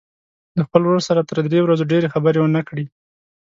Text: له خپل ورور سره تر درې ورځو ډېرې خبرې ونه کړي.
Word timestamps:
له 0.57 0.61
خپل 0.67 0.81
ورور 0.83 1.01
سره 1.09 1.27
تر 1.29 1.37
درې 1.51 1.59
ورځو 1.63 1.89
ډېرې 1.91 2.11
خبرې 2.13 2.39
ونه 2.41 2.61
کړي. 2.69 2.85